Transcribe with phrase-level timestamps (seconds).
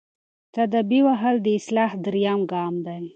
[0.53, 3.01] تاديبي وهل د اصلاح دریم ګام دی.